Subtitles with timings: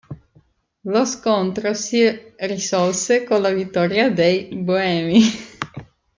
[0.93, 2.01] Lo scontro si
[2.37, 5.21] risolse con la vittoria dei boemi.